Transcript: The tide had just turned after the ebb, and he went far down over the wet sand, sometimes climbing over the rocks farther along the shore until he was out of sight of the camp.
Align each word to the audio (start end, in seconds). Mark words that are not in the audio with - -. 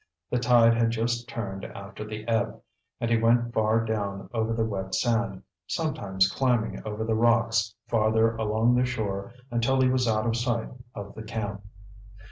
The 0.31 0.39
tide 0.39 0.73
had 0.73 0.89
just 0.89 1.29
turned 1.29 1.63
after 1.63 2.03
the 2.03 2.27
ebb, 2.27 2.59
and 2.99 3.11
he 3.11 3.17
went 3.19 3.53
far 3.53 3.85
down 3.85 4.31
over 4.33 4.51
the 4.51 4.65
wet 4.65 4.95
sand, 4.95 5.43
sometimes 5.67 6.27
climbing 6.27 6.81
over 6.87 7.03
the 7.03 7.13
rocks 7.13 7.75
farther 7.87 8.35
along 8.35 8.73
the 8.73 8.83
shore 8.87 9.31
until 9.51 9.79
he 9.79 9.89
was 9.89 10.07
out 10.07 10.25
of 10.25 10.35
sight 10.35 10.69
of 10.95 11.13
the 11.13 11.21
camp. 11.21 11.61